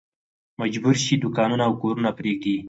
مجبور 0.61 0.95
شي 1.03 1.13
دوکانونه 1.23 1.63
او 1.67 1.73
کورونه 1.81 2.09
پرېږدي. 2.17 2.55